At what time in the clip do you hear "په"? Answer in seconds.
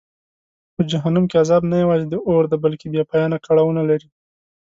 0.75-0.81